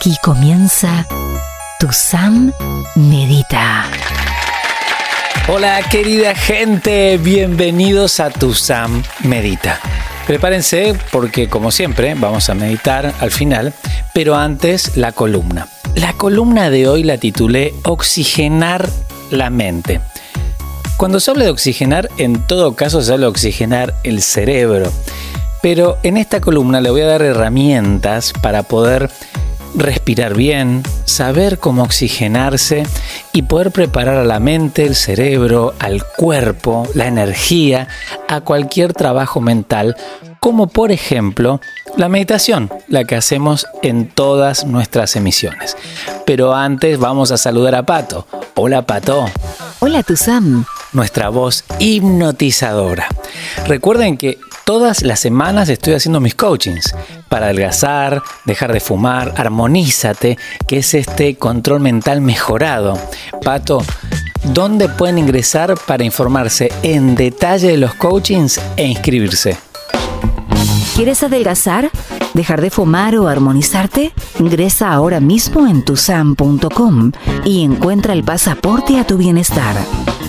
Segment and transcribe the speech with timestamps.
[0.00, 1.08] Aquí comienza
[1.80, 2.52] Tu Sam
[2.94, 3.90] Medita.
[5.48, 9.80] Hola querida gente, bienvenidos a Tu Sam Medita.
[10.24, 13.74] Prepárense porque como siempre vamos a meditar al final,
[14.14, 15.66] pero antes la columna.
[15.96, 18.88] La columna de hoy la titulé Oxigenar
[19.32, 20.00] la mente.
[20.96, 24.92] Cuando se habla de oxigenar, en todo caso se habla de oxigenar el cerebro.
[25.60, 29.10] Pero en esta columna le voy a dar herramientas para poder
[29.78, 32.84] respirar bien, saber cómo oxigenarse
[33.32, 37.88] y poder preparar a la mente, el cerebro, al cuerpo, la energía,
[38.28, 39.96] a cualquier trabajo mental,
[40.40, 41.60] como por ejemplo
[41.96, 45.76] la meditación, la que hacemos en todas nuestras emisiones.
[46.26, 48.26] Pero antes vamos a saludar a Pato.
[48.54, 49.26] Hola Pato.
[49.80, 50.64] Hola Tuzam.
[50.92, 53.08] Nuestra voz hipnotizadora.
[53.66, 56.94] Recuerden que todas las semanas estoy haciendo mis coachings
[57.30, 62.98] para adelgazar, dejar de fumar, armonízate, que es este control mental mejorado.
[63.42, 63.82] Pato,
[64.52, 69.67] ¿dónde pueden ingresar para informarse en detalle de los coachings e inscribirse?
[70.98, 71.92] ¿Quieres adelgazar?
[72.34, 74.12] ¿Dejar de fumar o armonizarte?
[74.40, 77.12] Ingresa ahora mismo en tusam.com
[77.44, 79.76] y encuentra el pasaporte a tu bienestar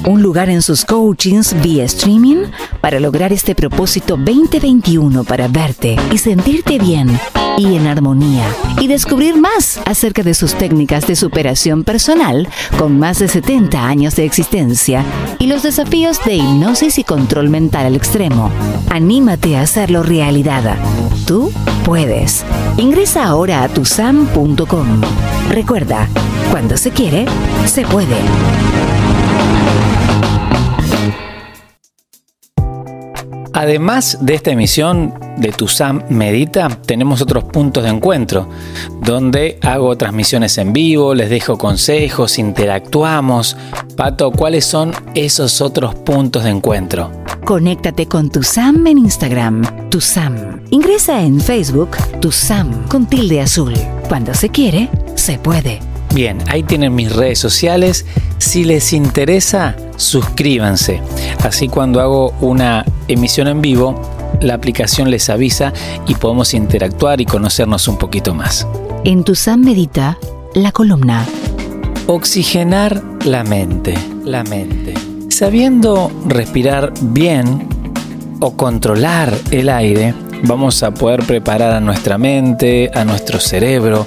[0.08, 2.46] un lugar en sus coachings vía streaming
[2.82, 7.20] para lograr este propósito 2021 para verte y sentirte bien
[7.58, 8.48] y en armonía
[8.80, 14.16] y descubrir más acerca de sus técnicas de superación personal con más de 70 años
[14.16, 15.04] de existencia
[15.38, 18.50] y los desafíos de hipnosis y control mental al extremo.
[18.90, 20.59] Anímate a hacerlo realidad.
[21.26, 21.52] Tú
[21.86, 22.44] puedes.
[22.78, 25.02] Ingresa ahora a tusam.com.
[25.50, 26.08] Recuerda,
[26.52, 27.26] cuando se quiere,
[27.66, 28.18] se puede.
[33.54, 38.48] Además de esta emisión de Tusam Medita, tenemos otros puntos de encuentro,
[39.02, 43.58] donde hago transmisiones en vivo, les dejo consejos, interactuamos.
[43.98, 47.19] Pato, ¿cuáles son esos otros puntos de encuentro?
[47.46, 50.62] Conéctate con Tusam en Instagram, Tusam.
[50.70, 53.74] Ingresa en Facebook, Tusam con tilde azul.
[54.08, 55.80] Cuando se quiere, se puede.
[56.14, 58.06] Bien, ahí tienen mis redes sociales.
[58.38, 61.02] Si les interesa, suscríbanse.
[61.44, 64.00] Así cuando hago una emisión en vivo,
[64.42, 65.74] la aplicación les avisa
[66.08, 68.68] y podemos interactuar y conocernos un poquito más.
[69.04, 70.18] En tu Sam Medita,
[70.56, 71.26] la columna.
[72.08, 75.09] Oxigenar la mente, la mente.
[75.40, 77.66] Sabiendo respirar bien
[78.42, 80.14] o controlar el aire,
[80.44, 84.06] vamos a poder preparar a nuestra mente, a nuestro cerebro,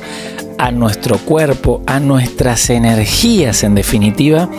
[0.58, 4.50] a nuestro cuerpo, a nuestras energías en definitiva,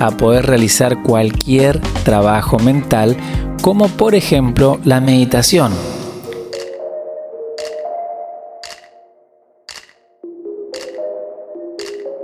[0.00, 3.16] a poder realizar cualquier trabajo mental,
[3.60, 5.70] como por ejemplo la meditación.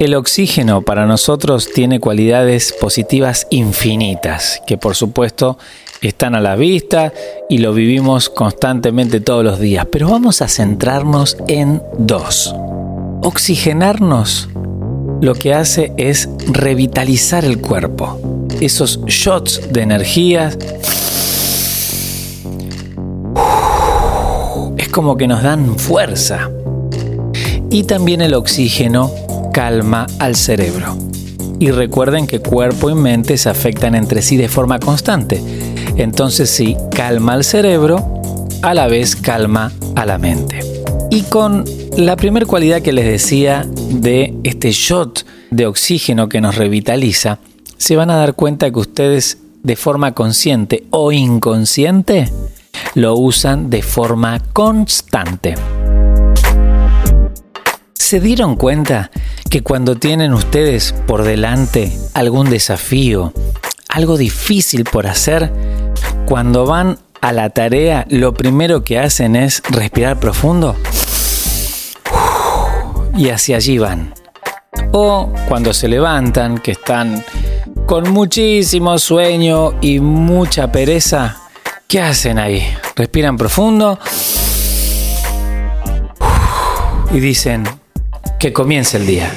[0.00, 5.58] El oxígeno para nosotros tiene cualidades positivas infinitas, que por supuesto
[6.00, 7.12] están a la vista
[7.48, 12.54] y lo vivimos constantemente todos los días, pero vamos a centrarnos en dos
[13.22, 14.48] oxigenarnos
[15.20, 18.46] lo que hace es revitalizar el cuerpo.
[18.60, 20.50] Esos shots de energía
[24.76, 26.50] es como que nos dan fuerza.
[27.70, 29.10] Y también el oxígeno
[29.52, 30.96] calma al cerebro.
[31.58, 35.42] Y recuerden que cuerpo y mente se afectan entre sí de forma constante.
[35.96, 38.22] Entonces si calma al cerebro,
[38.62, 40.60] a la vez calma a la mente.
[41.10, 41.64] Y con
[41.96, 47.38] la primera cualidad que les decía de este shot de oxígeno que nos revitaliza,
[47.76, 52.30] se van a dar cuenta que ustedes de forma consciente o inconsciente
[52.94, 55.54] lo usan de forma constante.
[57.94, 59.10] ¿Se dieron cuenta
[59.50, 63.32] que cuando tienen ustedes por delante algún desafío,
[63.88, 65.52] algo difícil por hacer,
[66.26, 70.76] cuando van a la tarea, lo primero que hacen es respirar profundo?
[73.18, 74.14] y hacia allí van.
[74.92, 77.24] O cuando se levantan, que están
[77.84, 81.36] con muchísimo sueño y mucha pereza,
[81.88, 82.62] ¿qué hacen ahí?
[82.94, 83.98] Respiran profundo
[87.12, 87.64] y dicen
[88.38, 89.34] que comience el día.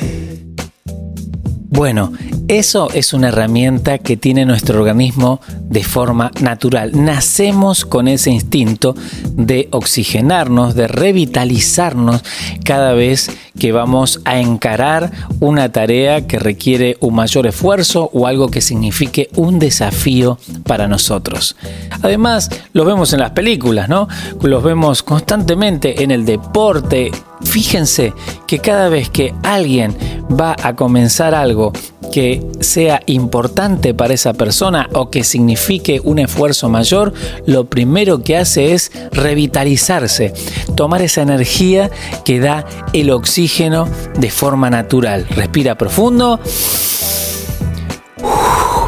[1.69, 2.13] Bueno,
[2.47, 6.91] Eso es una herramienta que tiene nuestro organismo de forma natural.
[6.93, 8.95] Nacemos con ese instinto
[9.31, 12.23] de oxigenarnos, de revitalizarnos
[12.65, 18.49] cada vez que vamos a encarar una tarea que requiere un mayor esfuerzo o algo
[18.49, 21.55] que signifique un desafío para nosotros.
[22.01, 24.07] Además, lo vemos en las películas, ¿no?
[24.41, 27.11] Los vemos constantemente en el deporte.
[27.43, 28.13] Fíjense
[28.47, 29.95] que cada vez que alguien
[30.29, 31.73] va a comenzar algo
[32.11, 37.13] que sea importante para esa persona o que signifique un esfuerzo mayor,
[37.45, 40.33] lo primero que hace es revitalizarse,
[40.75, 41.89] tomar esa energía
[42.25, 43.87] que da el oxígeno
[44.19, 45.25] de forma natural.
[45.29, 46.39] Respira profundo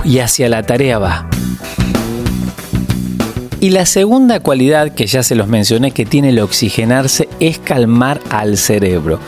[0.04, 1.30] y hacia la tarea va.
[3.60, 8.20] Y la segunda cualidad que ya se los mencioné que tiene el oxigenarse es calmar
[8.30, 9.20] al cerebro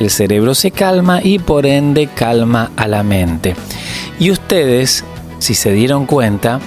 [0.00, 3.54] el cerebro se calma y por ende calma a la mente.
[4.18, 5.04] Y ustedes,
[5.38, 6.58] si se dieron cuenta,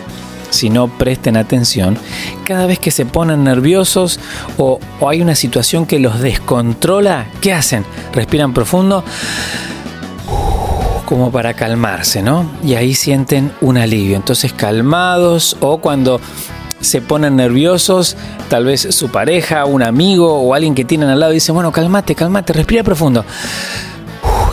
[0.52, 1.98] si no presten atención,
[2.46, 4.20] cada vez que se ponen nerviosos
[4.58, 7.86] o, hay una situación que los descontrola, ¿qué hacen?
[8.14, 9.04] Respiran profundo
[11.06, 12.50] como para calmarse, ¿no?
[12.64, 14.16] Y ahí sienten un alivio.
[14.16, 16.22] Entonces calmados o cuando
[16.84, 18.16] se ponen nerviosos,
[18.50, 22.16] tal vez su pareja, un amigo o alguien que tienen al lado dice, bueno, cálmate,
[22.16, 23.26] cálmate, respira profundo.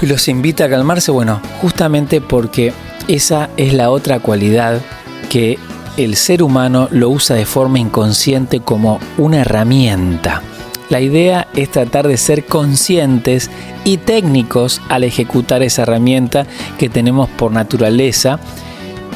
[0.03, 2.73] y los invita a calmarse, bueno, justamente porque
[3.09, 4.81] esa es la otra cualidad
[5.29, 5.59] que
[5.97, 10.43] el ser humano lo usa de forma inconsciente como una herramienta.
[10.89, 13.51] La idea es tratar de ser conscientes
[13.85, 16.47] y técnicos al ejecutar esa herramienta
[16.79, 18.41] que tenemos por naturaleza,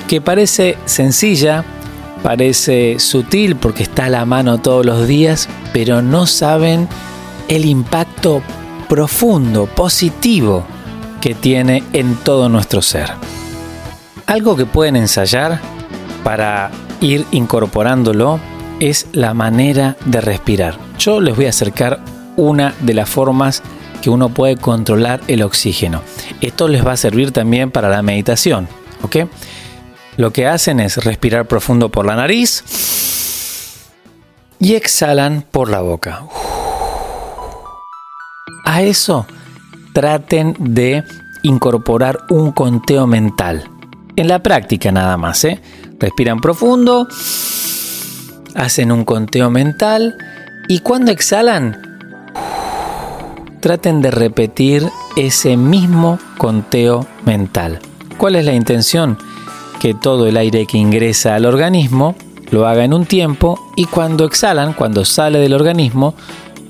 [0.07, 1.65] que parece sencilla,
[2.25, 6.89] Parece sutil porque está a la mano todos los días, pero no saben
[7.49, 8.41] el impacto
[8.89, 10.65] profundo, positivo
[11.21, 13.11] que tiene en todo nuestro ser.
[14.25, 15.61] Algo que pueden ensayar
[16.23, 16.71] para
[17.03, 18.41] ir incorporándolo
[18.81, 20.79] es la manera de respirar.
[20.99, 22.01] Yo les voy a acercar
[22.39, 23.63] una de las formas
[24.01, 26.01] que uno puede controlar el oxígeno.
[26.41, 28.67] Esto les va a servir también para la meditación.
[30.17, 32.65] Lo que hacen es respirar profundo por la nariz
[34.59, 36.23] y exhalan por la boca.
[38.65, 39.27] A eso
[39.93, 41.05] traten de
[41.43, 43.69] incorporar un conteo mental.
[44.17, 45.61] En la práctica nada más, ¿eh?
[45.99, 47.07] Respiran profundo,
[48.55, 50.17] hacen un conteo mental
[50.69, 51.99] y cuando exhalan,
[53.61, 57.81] traten de repetir ese mismo conteo mental.
[58.17, 59.19] ¿Cuál es la intención?
[59.85, 62.17] Que todo el aire que ingresa al organismo
[62.51, 66.15] lo haga en un tiempo y cuando exhalan, cuando sale del organismo,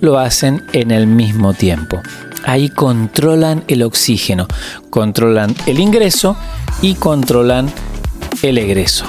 [0.01, 2.01] lo hacen en el mismo tiempo.
[2.45, 4.49] Ahí controlan el oxígeno,
[4.91, 6.37] controlan el ingreso
[6.83, 7.71] y controlan
[8.43, 9.05] el egreso.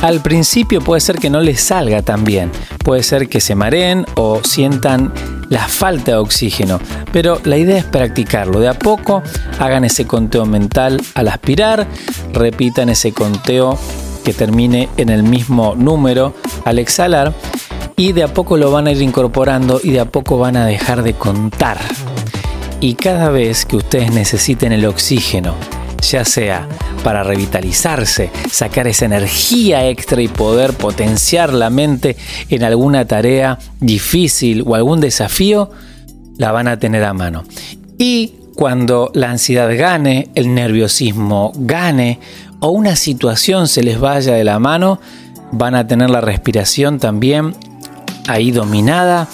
[0.00, 2.50] Al principio puede ser que no les salga tan bien,
[2.82, 5.12] puede ser que se mareen o sientan
[5.52, 6.80] la falta de oxígeno,
[7.12, 8.58] pero la idea es practicarlo.
[8.58, 9.22] De a poco
[9.58, 11.86] hagan ese conteo mental al aspirar,
[12.32, 13.78] repitan ese conteo
[14.24, 16.34] que termine en el mismo número
[16.64, 17.34] al exhalar
[17.96, 20.64] y de a poco lo van a ir incorporando y de a poco van a
[20.64, 21.78] dejar de contar.
[22.80, 25.54] Y cada vez que ustedes necesiten el oxígeno,
[26.00, 26.66] ya sea
[27.02, 32.16] para revitalizarse, sacar esa energía extra y poder potenciar la mente
[32.48, 35.70] en alguna tarea difícil o algún desafío,
[36.38, 37.44] la van a tener a mano.
[37.98, 42.18] Y cuando la ansiedad gane, el nerviosismo gane
[42.60, 45.00] o una situación se les vaya de la mano,
[45.50, 47.54] van a tener la respiración también
[48.28, 49.28] ahí dominada.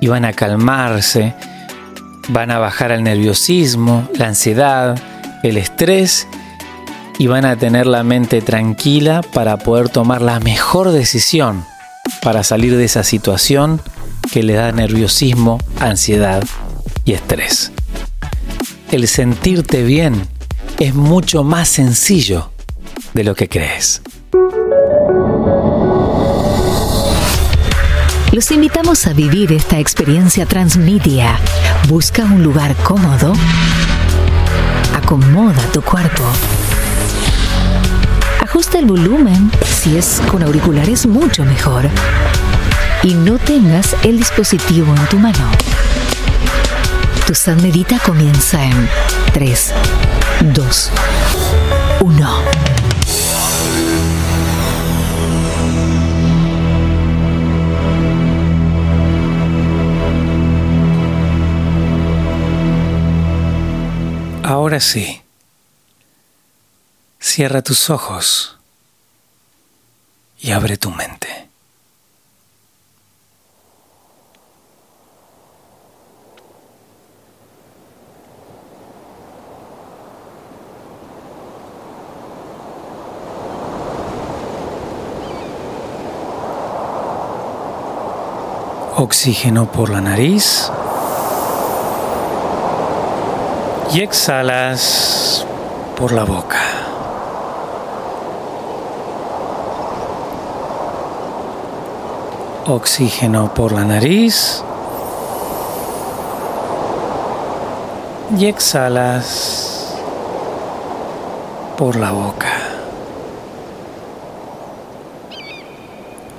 [0.00, 1.34] Y van a calmarse
[2.28, 4.98] van a bajar el nerviosismo, la ansiedad,
[5.42, 6.26] el estrés
[7.18, 11.64] y van a tener la mente tranquila para poder tomar la mejor decisión
[12.22, 13.80] para salir de esa situación
[14.32, 16.42] que le da nerviosismo, ansiedad
[17.04, 17.72] y estrés.
[18.90, 20.26] El sentirte bien
[20.78, 22.50] es mucho más sencillo
[23.12, 24.02] de lo que crees.
[28.34, 31.38] Los invitamos a vivir esta experiencia transmedia.
[31.86, 33.32] Busca un lugar cómodo.
[34.92, 36.24] Acomoda tu cuerpo.
[38.42, 39.52] Ajusta el volumen.
[39.64, 41.88] Si es con auriculares, mucho mejor.
[43.04, 45.48] Y no tengas el dispositivo en tu mano.
[47.28, 48.88] Tu San Medita comienza en
[49.32, 49.72] 3,
[50.52, 50.90] 2,
[52.00, 52.43] 1.
[64.44, 65.22] Ahora sí.
[67.18, 68.58] Cierra tus ojos
[70.38, 71.48] y abre tu mente.
[88.96, 90.70] Oxígeno por la nariz.
[93.94, 95.46] Y exhalas
[95.96, 96.58] por la boca.
[102.66, 104.64] Oxígeno por la nariz.
[108.36, 109.94] Y exhalas
[111.78, 112.52] por la boca.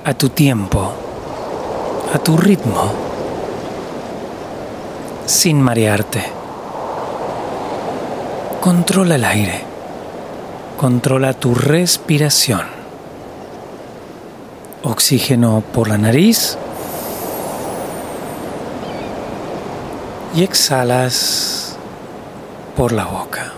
[0.04, 0.92] A tu tiempo,
[2.14, 2.92] a tu ritmo,
[5.24, 6.35] sin marearte.
[8.66, 9.62] Controla el aire.
[10.76, 12.62] Controla tu respiración.
[14.82, 16.58] Oxígeno por la nariz.
[20.34, 21.76] Y exhalas
[22.76, 23.52] por la boca.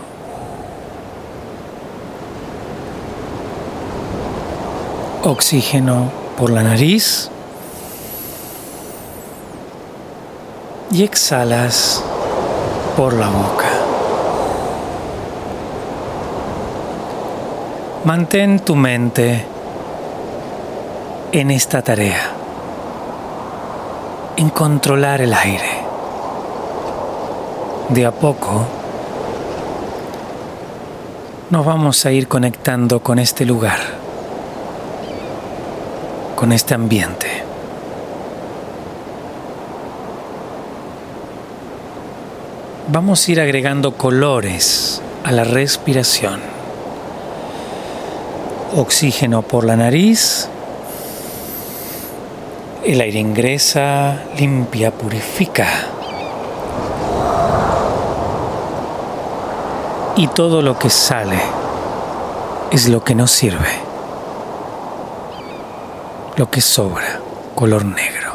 [5.23, 7.31] Oxígeno por la nariz.
[10.91, 12.03] Y exhalas
[12.95, 13.78] por la boca.
[18.09, 19.45] Mantén tu mente
[21.31, 22.31] en esta tarea,
[24.35, 25.69] en controlar el aire.
[27.89, 28.65] De a poco
[31.51, 33.77] nos vamos a ir conectando con este lugar,
[36.35, 37.43] con este ambiente.
[42.87, 46.58] Vamos a ir agregando colores a la respiración.
[48.75, 50.47] Oxígeno por la nariz.
[52.85, 55.67] El aire ingresa, limpia, purifica.
[60.17, 61.39] Y todo lo que sale
[62.69, 63.79] es lo que nos sirve.
[66.35, 67.21] Lo que sobra,
[67.55, 68.33] color negro.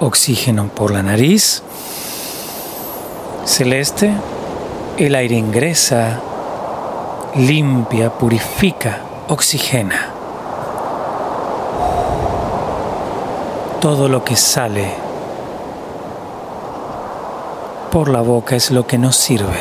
[0.00, 1.62] Oxígeno por la nariz.
[3.44, 4.12] Celeste.
[4.96, 6.22] El aire ingresa,
[7.36, 10.08] limpia, purifica, oxigena.
[13.80, 14.90] Todo lo que sale
[17.92, 19.60] por la boca es lo que nos sirve,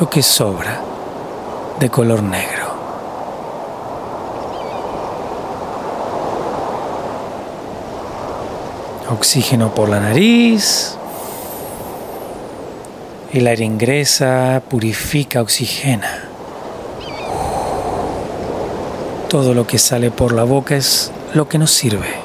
[0.00, 0.80] lo que sobra
[1.78, 2.70] de color negro.
[9.10, 10.96] Oxígeno por la nariz.
[13.32, 16.29] El aire ingresa, purifica, oxigena.
[19.30, 22.16] Todo lo que sale por la boca es lo que nos sirve,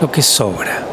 [0.00, 0.84] lo que sobra.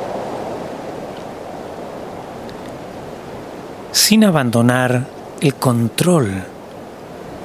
[3.91, 5.05] Sin abandonar
[5.39, 6.45] el control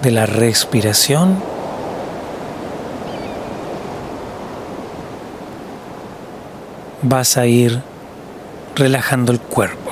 [0.00, 1.42] de la respiración,
[7.02, 7.82] vas a ir
[8.76, 9.90] relajando el cuerpo,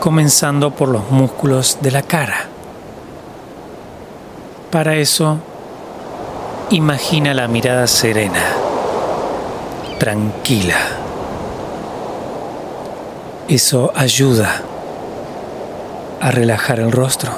[0.00, 2.50] comenzando por los músculos de la cara.
[4.70, 5.38] Para eso,
[6.70, 8.42] imagina la mirada serena,
[9.98, 10.76] tranquila.
[13.46, 14.60] Eso ayuda
[16.20, 17.30] a relajar el rostro.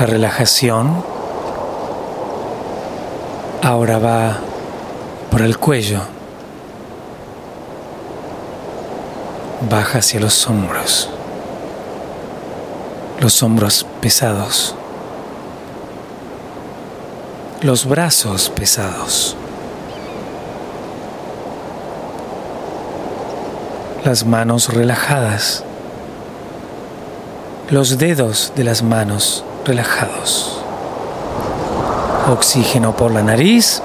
[0.00, 1.04] La relajación
[3.62, 4.38] ahora va
[5.30, 6.00] por el cuello,
[9.70, 11.08] baja hacia los hombros
[13.22, 14.74] los hombros pesados,
[17.60, 19.36] los brazos pesados,
[24.04, 25.62] las manos relajadas,
[27.70, 30.60] los dedos de las manos relajados.
[32.28, 33.80] Oxígeno por la nariz.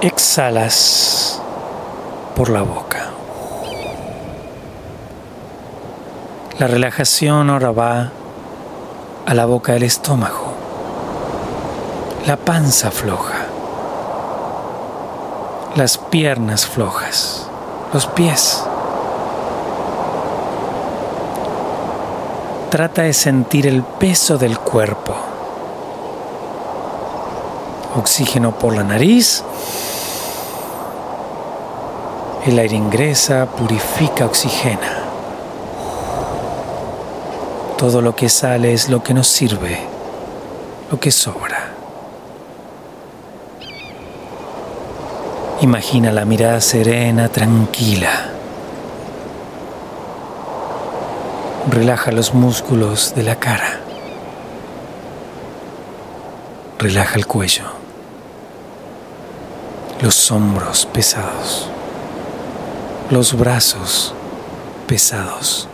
[0.00, 1.40] Exhalas
[2.34, 2.87] por la boca.
[6.58, 8.10] La relajación ahora va
[9.24, 10.54] a la boca del estómago,
[12.26, 13.46] la panza floja,
[15.76, 17.46] las piernas flojas,
[17.92, 18.60] los pies.
[22.70, 25.14] Trata de sentir el peso del cuerpo.
[27.94, 29.44] Oxígeno por la nariz.
[32.44, 34.97] El aire ingresa, purifica, oxigena.
[37.78, 39.78] Todo lo que sale es lo que nos sirve,
[40.90, 41.70] lo que sobra.
[45.60, 48.32] Imagina la mirada serena, tranquila.
[51.70, 53.78] Relaja los músculos de la cara.
[56.80, 57.64] Relaja el cuello.
[60.02, 61.70] Los hombros pesados.
[63.10, 64.14] Los brazos
[64.88, 65.67] pesados.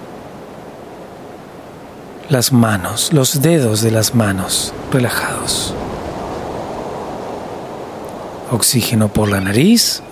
[2.31, 5.75] Las manos, los dedos de las manos relajados.
[8.51, 10.03] Oxígeno por la nariz.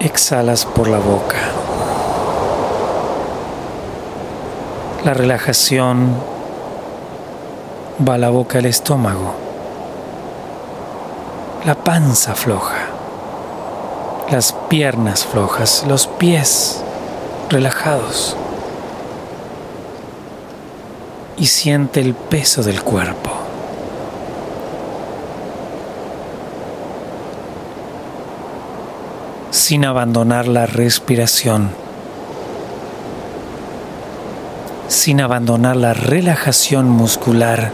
[0.00, 1.36] Exhalas por la boca.
[5.04, 6.16] La relajación
[8.06, 9.34] va a la boca al estómago.
[11.64, 12.86] La panza floja.
[14.32, 15.84] Las piernas flojas.
[15.86, 16.82] Los pies
[17.50, 18.36] relajados.
[21.38, 23.38] Y siente el peso del cuerpo.
[29.68, 31.70] sin abandonar la respiración,
[34.88, 37.70] sin abandonar la relajación muscular.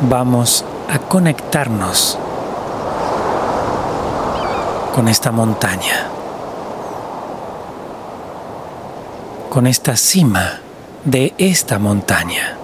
[0.00, 2.18] Vamos a conectarnos
[4.94, 6.08] con esta montaña,
[9.48, 10.60] con esta cima
[11.04, 12.56] de esta montaña.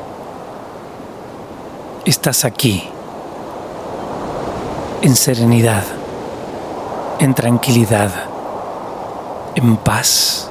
[2.05, 2.85] Estás aquí
[5.01, 5.85] en serenidad,
[7.19, 8.11] en tranquilidad,
[9.55, 10.51] en paz.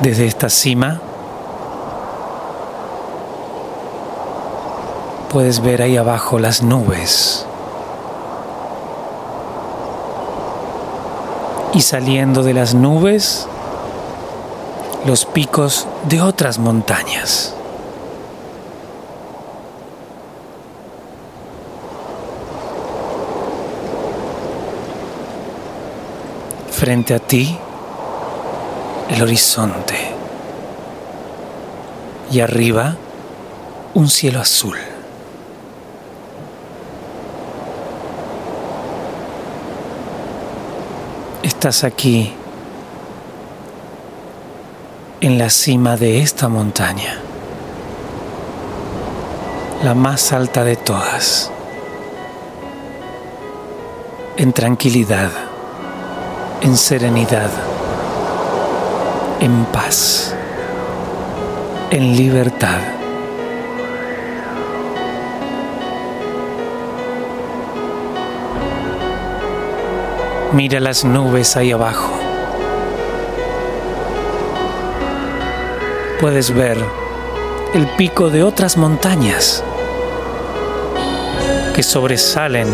[0.00, 1.00] Desde esta cima
[5.30, 7.46] puedes ver ahí abajo las nubes
[11.74, 13.46] y saliendo de las nubes
[15.06, 17.54] los picos de otras montañas.
[26.82, 27.56] frente a ti
[29.08, 29.94] el horizonte
[32.32, 32.96] y arriba
[33.94, 34.91] un cielo azul.
[41.62, 42.32] Estás aquí
[45.20, 47.20] en la cima de esta montaña,
[49.84, 51.52] la más alta de todas,
[54.36, 55.30] en tranquilidad
[56.62, 57.50] en serenidad,
[59.38, 60.34] en paz,
[61.92, 63.01] en libertad.
[70.54, 72.12] Mira las nubes ahí abajo.
[76.20, 76.76] Puedes ver
[77.72, 79.64] el pico de otras montañas
[81.74, 82.68] que sobresalen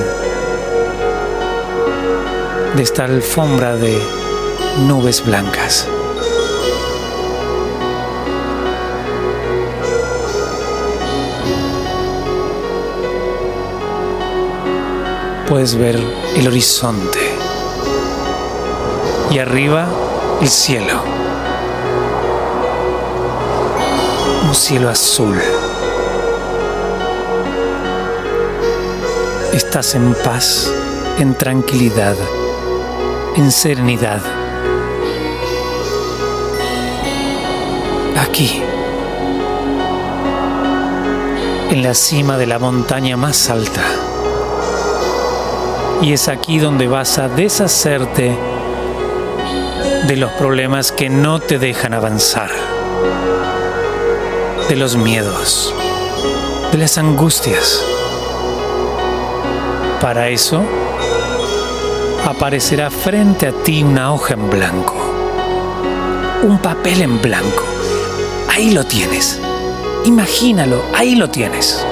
[2.75, 3.97] de esta alfombra de
[4.89, 5.87] nubes blancas.
[15.49, 15.97] Puedes ver
[16.37, 17.28] el horizonte
[19.31, 19.87] y arriba
[20.41, 21.03] el cielo.
[24.47, 25.39] Un cielo azul.
[29.53, 30.73] Estás en paz,
[31.19, 32.17] en tranquilidad
[33.39, 34.21] en serenidad.
[38.21, 38.61] Aquí,
[41.71, 43.83] en la cima de la montaña más alta.
[46.03, 48.37] Y es aquí donde vas a deshacerte
[50.07, 52.51] de los problemas que no te dejan avanzar,
[54.69, 55.75] de los miedos,
[56.73, 57.85] de las angustias.
[60.01, 60.63] Para eso,
[62.27, 64.95] aparecerá frente a ti una hoja en blanco,
[66.43, 67.65] un papel en blanco.
[68.49, 69.41] Ahí lo tienes.
[70.05, 71.85] Imagínalo, ahí lo tienes.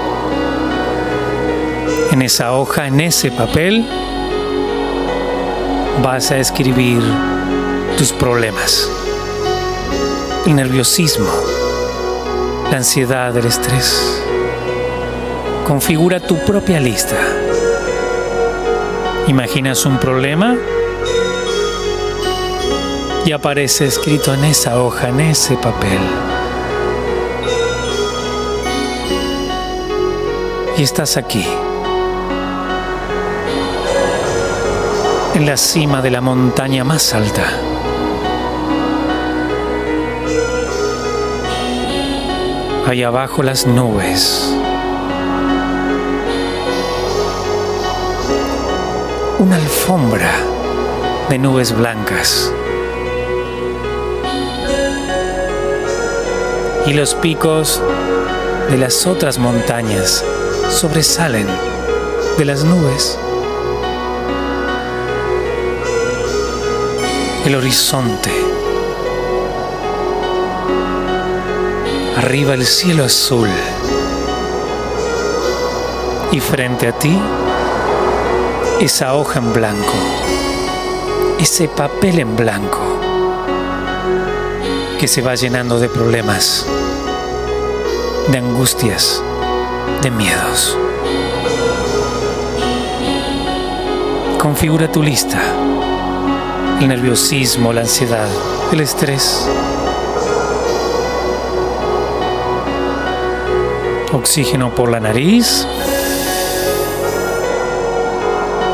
[2.13, 3.87] En esa hoja, en ese papel,
[6.03, 7.03] vas a escribir
[7.97, 8.89] tus problemas,
[10.47, 11.31] el nerviosismo,
[12.71, 14.23] la ansiedad, el estrés.
[15.67, 17.17] Configura tu propia lista
[19.29, 20.55] Imaginas un problema
[23.25, 25.99] y aparece escrito en esa hoja, en ese papel.
[30.79, 31.45] Y estás aquí,
[35.35, 37.66] en la cima de la montaña más alta.
[42.87, 44.49] Ahí abajo las nubes.
[49.41, 50.31] Una alfombra
[51.29, 52.53] de nubes blancas.
[56.87, 57.83] Y los picos
[58.71, 60.25] de las otras montañas
[60.71, 61.49] sobresalen
[62.39, 63.19] de las nubes.
[67.45, 68.46] El horizonte.
[72.17, 73.51] Arriba el cielo azul.
[76.33, 77.21] Y frente a ti,
[78.81, 79.95] esa hoja en blanco.
[81.39, 82.81] Ese papel en blanco
[84.99, 86.67] que se va llenando de problemas
[88.29, 89.23] de angustias,
[90.03, 90.77] de miedos.
[94.39, 95.41] Configura tu lista.
[96.81, 98.29] El nerviosismo, la ansiedad,
[98.73, 99.49] el estrés.
[104.13, 105.67] Oxígeno por la nariz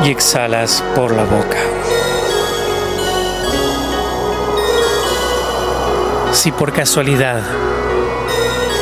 [0.05, 1.59] y exhalas por la boca.
[6.33, 7.41] Si por casualidad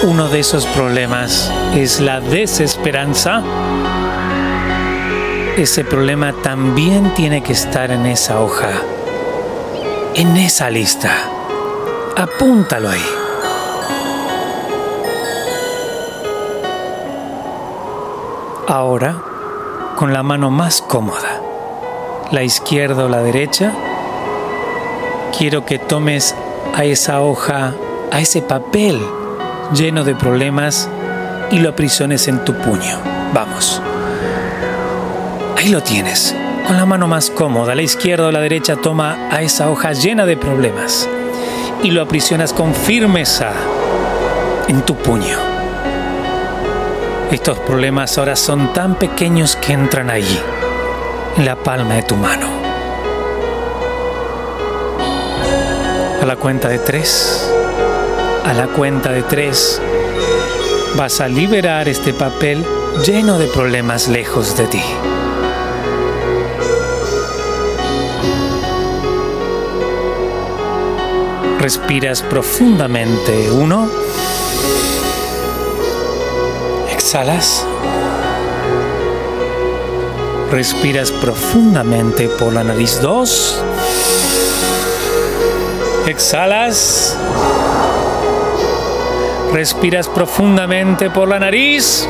[0.02, 3.42] uno de esos problemas es la desesperanza,
[5.56, 8.70] ese problema también tiene que estar en esa hoja,
[10.14, 11.10] en esa lista.
[12.16, 13.19] Apúntalo ahí.
[18.70, 19.16] Ahora,
[19.96, 21.40] con la mano más cómoda,
[22.30, 23.72] la izquierda o la derecha,
[25.36, 26.36] quiero que tomes
[26.76, 27.74] a esa hoja,
[28.12, 29.00] a ese papel
[29.74, 30.88] lleno de problemas
[31.50, 33.00] y lo aprisiones en tu puño.
[33.34, 33.82] Vamos.
[35.58, 36.36] Ahí lo tienes.
[36.64, 40.26] Con la mano más cómoda, la izquierda o la derecha, toma a esa hoja llena
[40.26, 41.08] de problemas
[41.82, 43.50] y lo aprisionas con firmeza
[44.68, 45.49] en tu puño.
[47.30, 50.38] Estos problemas ahora son tan pequeños que entran allí,
[51.36, 52.48] en la palma de tu mano.
[56.22, 57.50] A la cuenta de tres
[58.50, 59.80] a la cuenta de tres,
[60.96, 62.64] vas a liberar este papel
[63.06, 64.82] lleno de problemas lejos de ti.
[71.60, 73.50] Respiras profundamente.
[73.52, 73.88] Uno.
[77.02, 77.66] Exhalas.
[80.52, 83.00] Respiras profundamente por la nariz.
[83.00, 83.58] Dos.
[86.06, 87.16] Exhalas.
[89.50, 92.06] Respiras profundamente por la nariz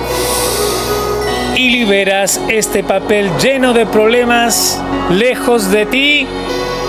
[1.54, 6.26] y liberas este papel lleno de problemas lejos de ti.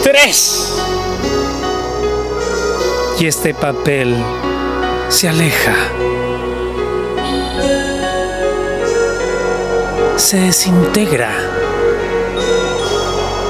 [0.03, 0.75] Tres.
[3.19, 4.15] Y este papel
[5.07, 6.00] se aleja.
[10.21, 11.29] Se desintegra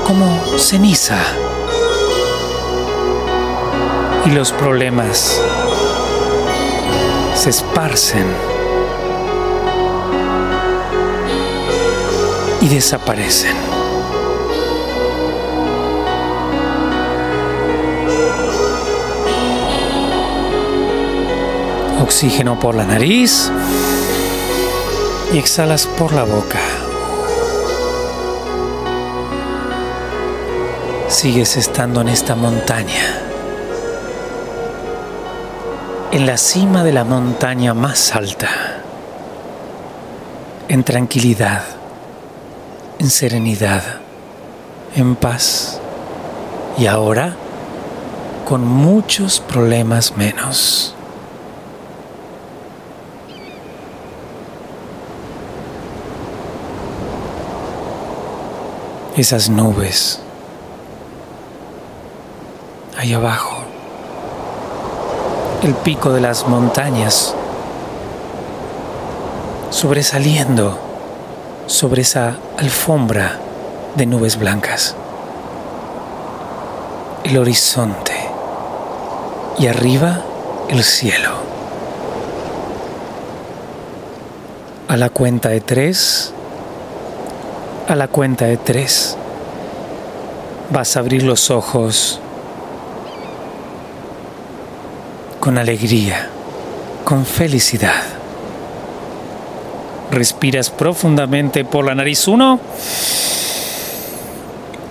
[0.07, 1.19] como ceniza.
[4.25, 5.39] Y los problemas
[7.35, 8.25] se esparcen
[12.61, 13.55] y desaparecen.
[22.01, 23.51] Oxígeno por la nariz
[25.33, 26.59] y exhalas por la boca.
[31.07, 33.21] Sigues estando en esta montaña
[36.11, 38.49] en la cima de la montaña más alta,
[40.67, 41.63] en tranquilidad,
[42.99, 43.81] en serenidad,
[44.93, 45.79] en paz
[46.77, 47.33] y ahora
[48.45, 50.95] con muchos problemas menos.
[59.15, 60.19] Esas nubes
[62.97, 63.61] ahí abajo
[65.63, 67.35] el pico de las montañas,
[69.69, 70.79] sobresaliendo
[71.67, 73.39] sobre esa alfombra
[73.95, 74.95] de nubes blancas.
[77.23, 78.15] El horizonte
[79.59, 80.21] y arriba
[80.69, 81.29] el cielo.
[84.87, 86.33] A la cuenta de tres,
[87.91, 89.17] a la cuenta de tres,
[90.69, 92.21] vas a abrir los ojos
[95.41, 96.29] con alegría,
[97.03, 98.01] con felicidad.
[100.09, 102.29] Respiras profundamente por la nariz.
[102.29, 102.61] Uno.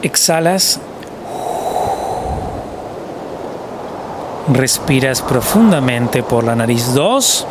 [0.02, 0.78] Exhalas.
[4.52, 6.92] Respiras profundamente por la nariz.
[6.92, 7.46] Dos.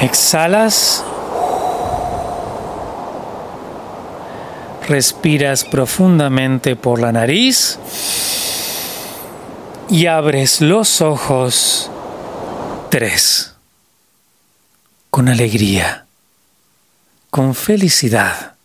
[0.00, 1.04] Exhalas.
[4.90, 7.78] Respiras profundamente por la nariz
[9.88, 11.88] y abres los ojos.
[12.90, 13.54] Tres.
[15.08, 16.06] Con alegría,
[17.30, 18.56] con felicidad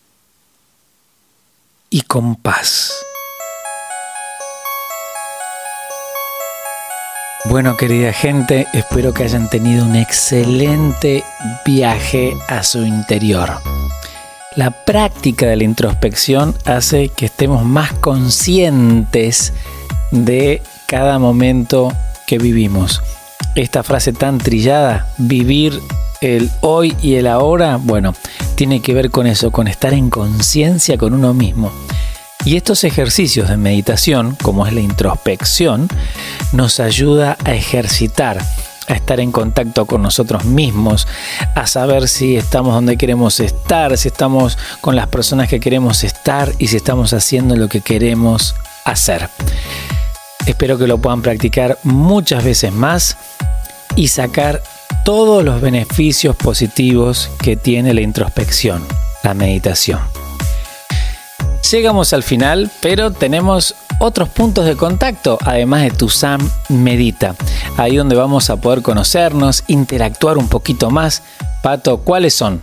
[1.91, 2.91] y con paz.
[7.51, 11.23] Bueno, querida gente, espero que hayan tenido un excelente
[11.63, 13.61] viaje a su interior.
[14.55, 19.51] La práctica de la introspección hace que estemos más conscientes
[20.11, 21.91] de cada momento
[22.25, 23.01] que vivimos.
[23.55, 25.77] Esta frase tan trillada, vivir
[26.21, 28.15] el hoy y el ahora, bueno,
[28.55, 31.73] tiene que ver con eso, con estar en conciencia con uno mismo.
[32.45, 35.89] Y estos ejercicios de meditación, como es la introspección,
[36.53, 38.41] nos ayuda a ejercitar,
[38.87, 41.07] a estar en contacto con nosotros mismos,
[41.55, 46.51] a saber si estamos donde queremos estar, si estamos con las personas que queremos estar
[46.59, 49.29] y si estamos haciendo lo que queremos hacer.
[50.45, 53.17] Espero que lo puedan practicar muchas veces más
[53.95, 54.61] y sacar
[55.03, 58.85] todos los beneficios positivos que tiene la introspección,
[59.23, 59.99] la meditación.
[61.71, 67.35] Llegamos al final, pero tenemos otros puntos de contacto, además de tu Sam Medita.
[67.77, 71.23] Ahí donde vamos a poder conocernos, interactuar un poquito más.
[71.61, 72.61] Pato, ¿cuáles son?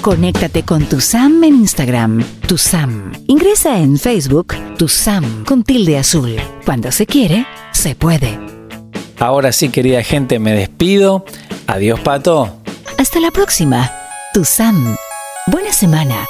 [0.00, 3.12] Conéctate con tu Sam en Instagram, tu Sam.
[3.28, 6.36] Ingresa en Facebook, tu Sam con tilde azul.
[6.64, 8.38] Cuando se quiere, se puede.
[9.20, 11.24] Ahora sí, querida gente, me despido.
[11.68, 12.56] Adiós, Pato.
[12.98, 13.90] Hasta la próxima.
[14.34, 14.96] Tu Sam.
[15.46, 16.26] Buena semana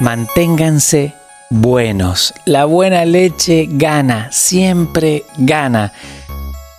[0.00, 1.12] manténganse
[1.50, 2.34] buenos.
[2.46, 5.92] La buena leche gana, siempre gana.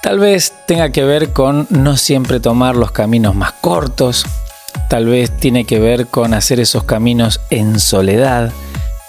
[0.02, 4.26] Tal vez tenga que ver con no siempre tomar los caminos más cortos,
[4.90, 8.52] tal vez tiene que ver con hacer esos caminos en soledad,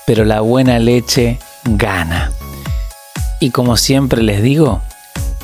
[0.07, 2.31] pero la buena leche gana.
[3.41, 4.83] Y como siempre les digo,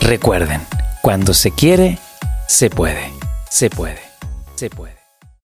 [0.01, 0.61] recuerden,
[1.01, 1.99] cuando se quiere,
[2.47, 3.11] se puede,
[3.49, 4.01] se puede,
[4.55, 4.98] se puede.